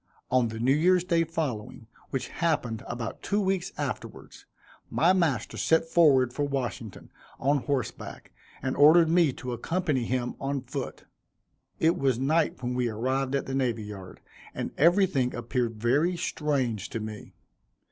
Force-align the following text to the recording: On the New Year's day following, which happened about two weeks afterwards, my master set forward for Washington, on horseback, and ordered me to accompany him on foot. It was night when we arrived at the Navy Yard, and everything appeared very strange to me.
On 0.31 0.47
the 0.47 0.57
New 0.57 0.73
Year's 0.73 1.03
day 1.03 1.23
following, 1.23 1.85
which 2.09 2.29
happened 2.29 2.81
about 2.87 3.21
two 3.21 3.39
weeks 3.39 3.71
afterwards, 3.77 4.47
my 4.89 5.13
master 5.13 5.57
set 5.57 5.85
forward 5.85 6.33
for 6.33 6.41
Washington, 6.43 7.11
on 7.39 7.59
horseback, 7.65 8.31
and 8.63 8.75
ordered 8.75 9.09
me 9.11 9.31
to 9.33 9.53
accompany 9.53 10.05
him 10.05 10.33
on 10.39 10.61
foot. 10.61 11.05
It 11.79 11.99
was 11.99 12.17
night 12.17 12.63
when 12.63 12.73
we 12.73 12.89
arrived 12.89 13.35
at 13.35 13.45
the 13.45 13.53
Navy 13.53 13.83
Yard, 13.83 14.21
and 14.55 14.71
everything 14.75 15.35
appeared 15.35 15.75
very 15.75 16.17
strange 16.17 16.89
to 16.89 16.99
me. 16.99 17.33